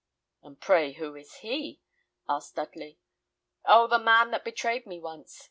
"And 0.41 0.59
pray 0.59 0.93
who 0.93 1.15
is 1.15 1.31
he?" 1.45 1.79
asked 2.27 2.55
Dudley. 2.55 2.97
"Oh, 3.65 3.85
the 3.85 3.99
man 3.99 4.31
that 4.31 4.43
betrayed 4.43 4.87
me 4.87 4.99
once!" 4.99 5.39